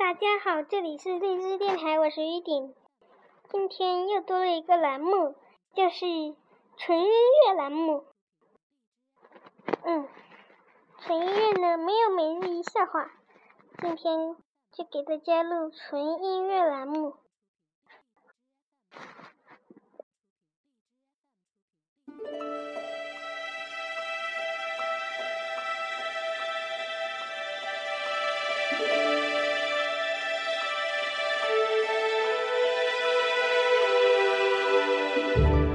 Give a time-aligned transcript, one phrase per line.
[0.00, 2.74] 大家好，这里是荔枝电台，我是雨点。
[3.50, 5.34] 今天又多了一个栏目，
[5.74, 6.06] 就是
[6.78, 8.06] 纯音乐栏目。
[9.84, 10.08] 嗯，
[11.00, 13.10] 纯音乐呢没有每日一笑话，
[13.82, 14.36] 今天
[14.72, 17.16] 就给大家录纯音乐栏目。
[35.36, 35.69] you